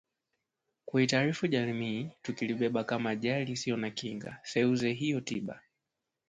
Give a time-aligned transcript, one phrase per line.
[0.85, 5.61] kuitaarifu jamii tukilibeba kama ajali isiyo na kinga seuze hiyo tiba